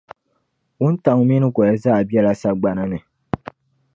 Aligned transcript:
Wuntaŋa 0.79 1.23
mini 1.27 1.47
goli 1.55 1.75
zaa 1.83 2.05
bela 2.09 2.31
sagbana 2.41 2.83
ni. 2.91 2.97